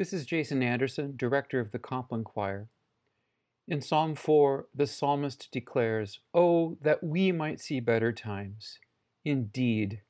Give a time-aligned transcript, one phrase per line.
[0.00, 2.70] This is Jason Anderson, director of the Compline Choir.
[3.68, 8.78] In Psalm 4, the psalmist declares, Oh, that we might see better times.
[9.26, 10.00] Indeed,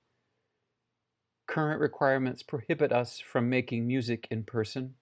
[1.49, 4.95] current requirements prohibit us from making music in person,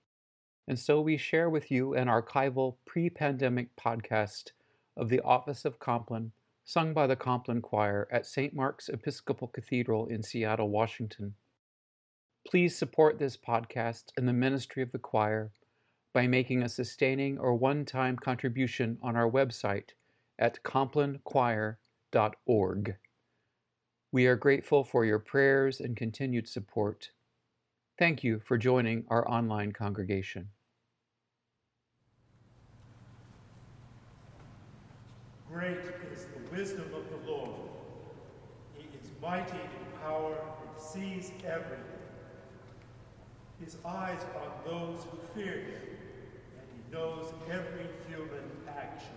[0.67, 4.53] and so we share with you an archival pre pandemic podcast
[4.97, 6.33] of the Office of Compline,
[6.65, 8.55] sung by the Compline Choir at St.
[8.55, 11.35] Mark's Episcopal Cathedral in Seattle, Washington.
[12.49, 15.53] Please support this podcast and the ministry of the choir
[16.15, 19.91] by making a sustaining or one time contribution on our website
[20.39, 22.97] at complinechoir.org.
[24.11, 27.11] We are grateful for your prayers and continued support.
[27.99, 30.49] Thank you for joining our online congregation.
[35.53, 35.81] Great
[36.15, 37.61] is the wisdom of the Lord.
[38.73, 42.08] He is mighty in power and sees everything.
[43.63, 45.83] His eyes are on those who fear him,
[46.59, 49.09] and he knows every human action.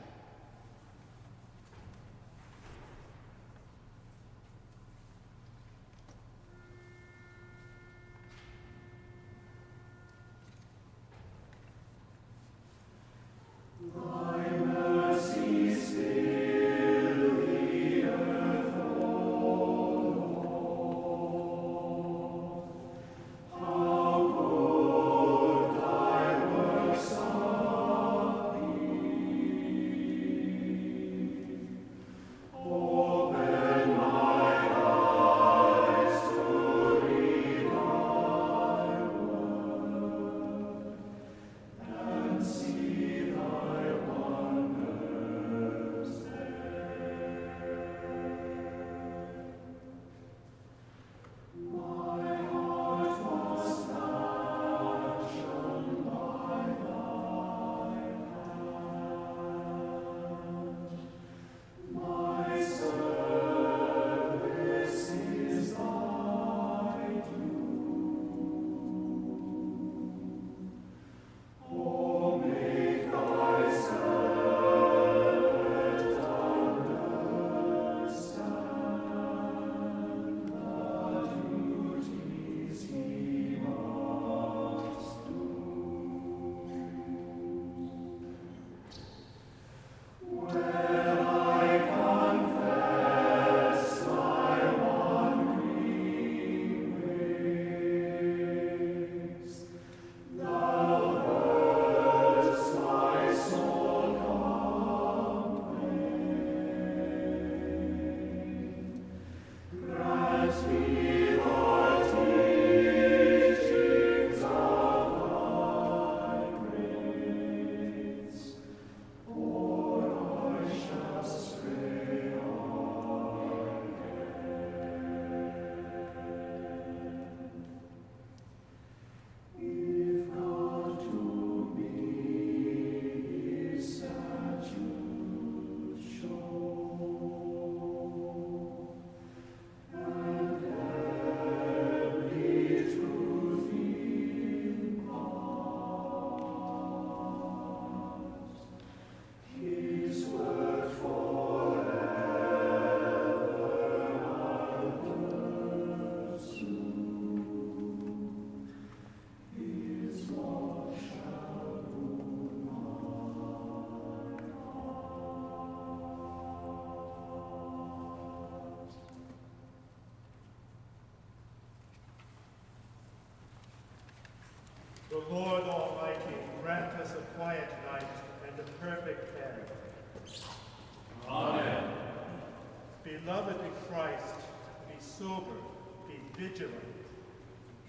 [186.62, 186.84] Vigilant,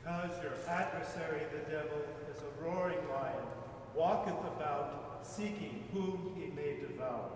[0.02, 1.98] because your adversary the devil
[2.30, 3.46] is a roaring lion,
[3.94, 7.30] walketh about, seeking whom he may devour.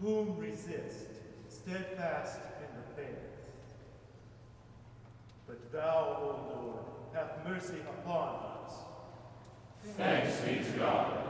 [0.00, 1.08] Whom resist,
[1.48, 3.18] steadfast in the faith.
[5.46, 6.84] But thou, O Lord,
[7.14, 8.72] have mercy upon us.
[9.96, 11.29] Thanks be to God.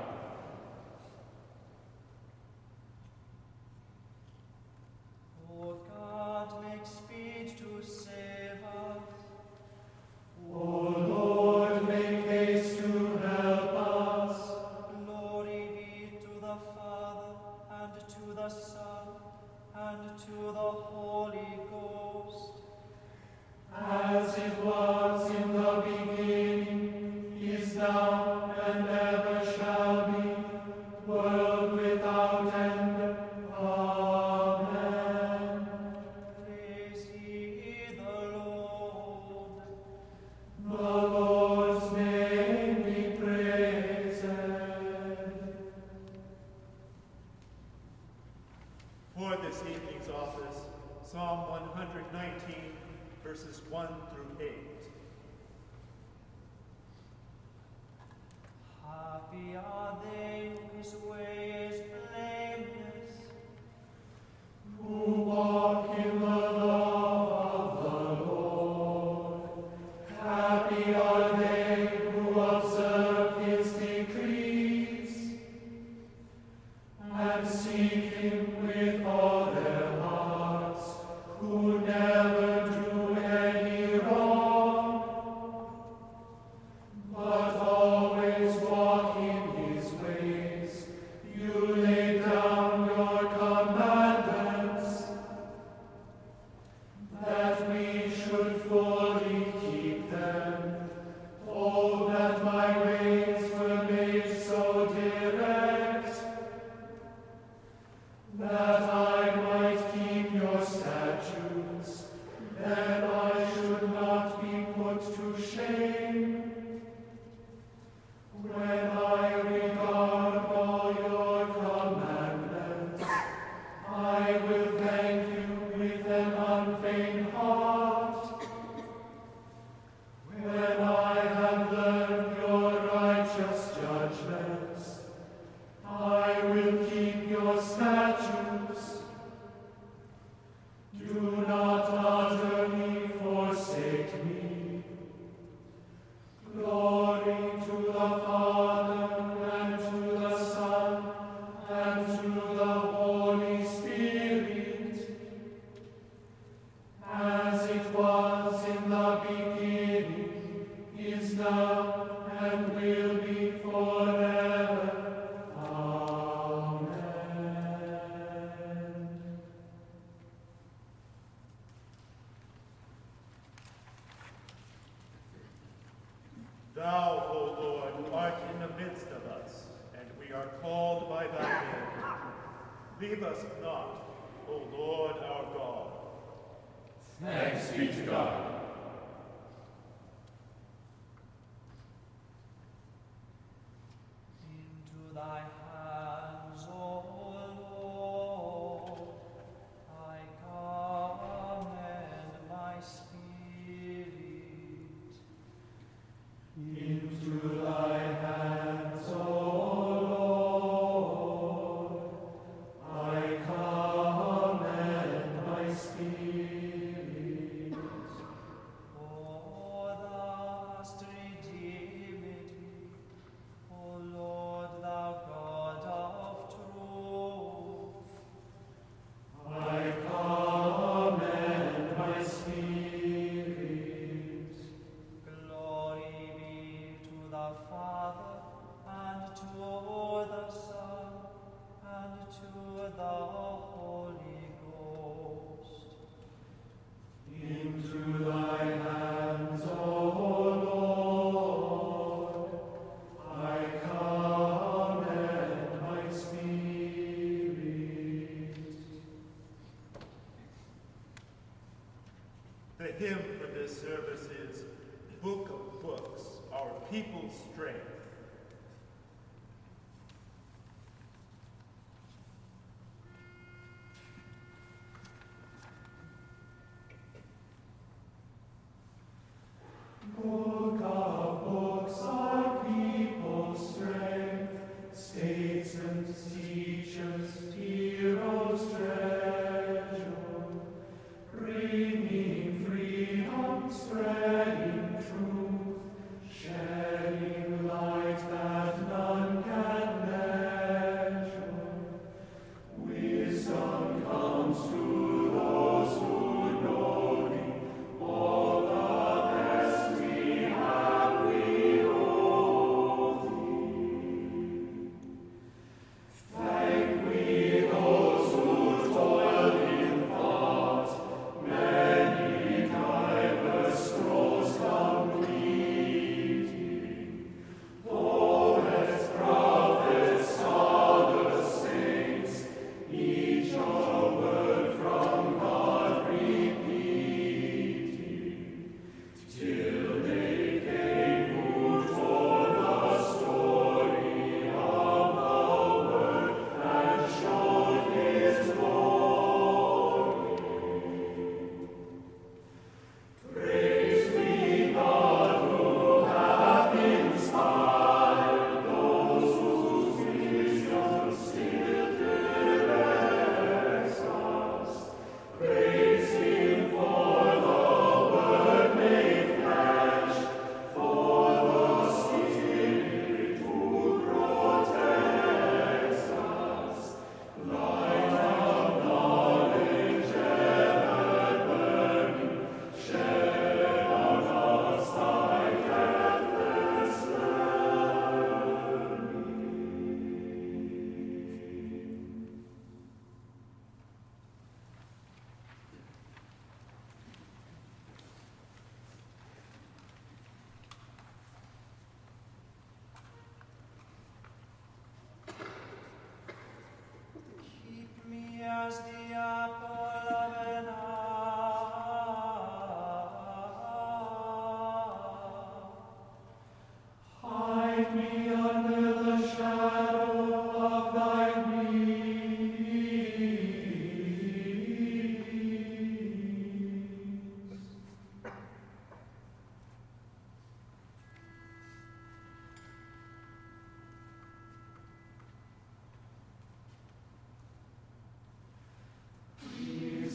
[263.00, 263.29] Spreading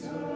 [0.06, 0.35] Jesus.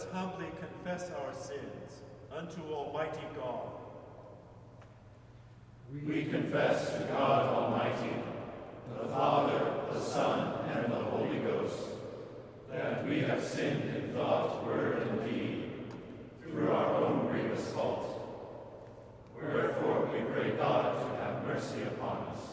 [0.00, 3.68] us humbly confess our sins unto Almighty God.
[6.06, 8.14] We confess to God Almighty,
[9.00, 11.76] the Father, the Son, and the Holy Ghost,
[12.70, 15.70] that we have sinned in thought, word, and deed,
[16.42, 18.06] through our own grievous fault.
[19.34, 22.49] Wherefore we pray God to have mercy upon us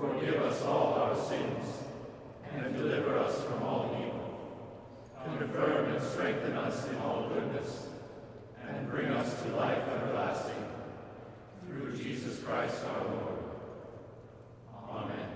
[0.00, 1.64] Forgive us all our sins,
[2.54, 4.20] and deliver us from all evil.
[5.38, 7.88] Confirm and strengthen us in all goodness,
[8.68, 10.64] and bring us to life everlasting,
[11.66, 13.38] through Jesus Christ our Lord.
[14.90, 15.28] Amen.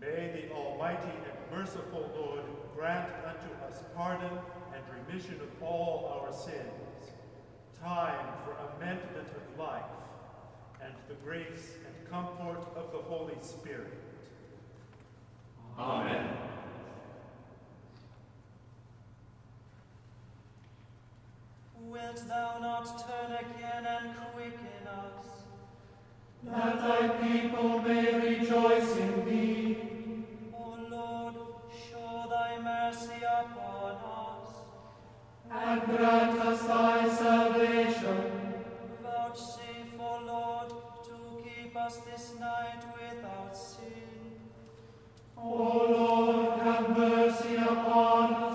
[0.00, 2.42] May the Almighty and merciful Lord
[2.76, 4.38] grant unto us pardon
[4.74, 7.12] and remission of all our sins,
[7.80, 9.82] time for amendment of life,
[21.92, 25.26] wilt thou not turn again and quicken us?
[26.44, 29.78] That thy people may rejoice in thee.
[30.54, 31.34] O Lord,
[31.70, 33.92] show thy mercy upon
[34.24, 34.48] us.
[35.50, 38.31] And grant us thy salvation.
[41.92, 44.38] Us this night without sin.
[45.36, 48.51] O Lord, have mercy upon us,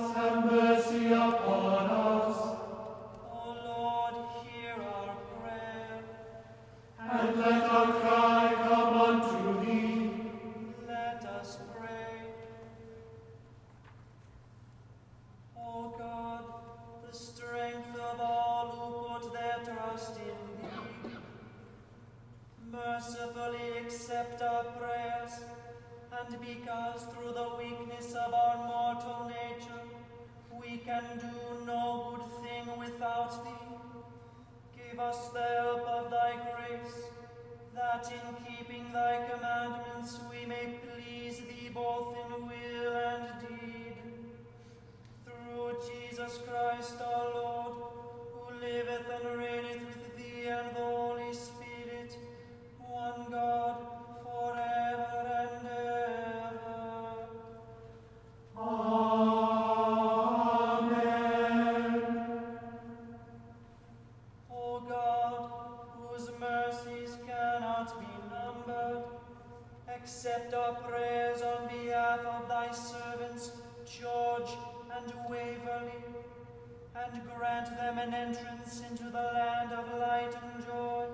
[77.13, 81.05] and grant them an entrance into the land of light and joy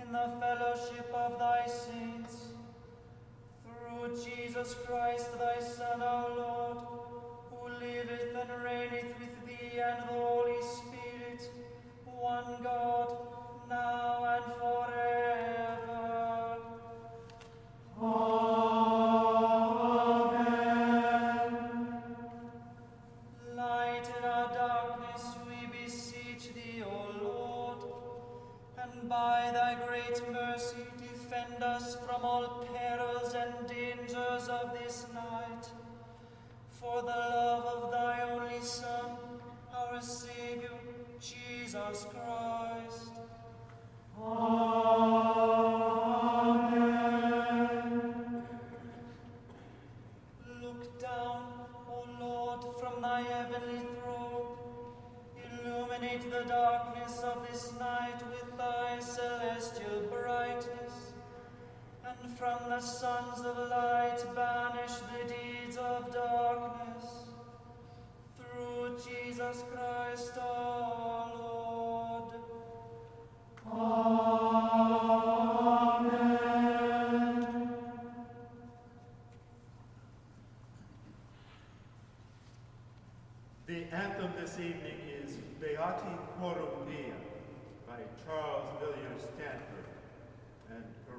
[0.00, 2.48] in the fellowship of thy saints.
[3.64, 6.78] Through Jesus Christ, thy Son, our Lord,
[7.50, 11.50] who liveth and reigneth with thee and the Holy Spirit,
[12.04, 13.16] one God,
[13.68, 14.96] now and forever.
[17.98, 18.45] Light
[41.96, 42.25] Jesus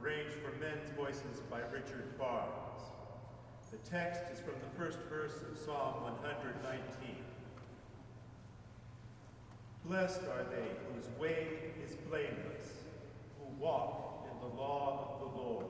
[0.02, 2.82] arranged for men's voices by Richard Barnes.
[3.72, 7.16] The text is from the first verse of Psalm 119.
[9.86, 11.48] Blessed are they whose way
[11.86, 12.84] is blameless,
[13.40, 15.66] who walk in the law of the Lord.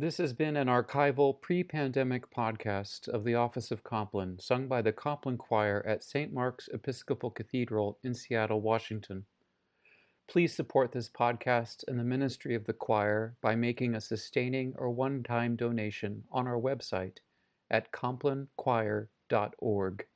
[0.00, 4.80] This has been an archival pre pandemic podcast of the Office of Compline, sung by
[4.80, 6.32] the Compline Choir at St.
[6.32, 9.26] Mark's Episcopal Cathedral in Seattle, Washington.
[10.26, 14.88] Please support this podcast and the ministry of the choir by making a sustaining or
[14.88, 17.18] one time donation on our website
[17.70, 20.06] at complinechoir.org.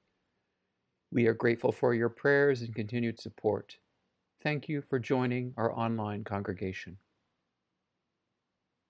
[1.12, 3.76] We are grateful for your prayers and continued support.
[4.42, 6.96] Thank you for joining our online congregation.